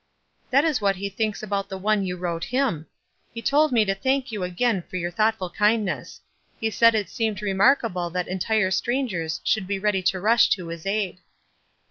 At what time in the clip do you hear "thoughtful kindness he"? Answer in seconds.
5.11-6.71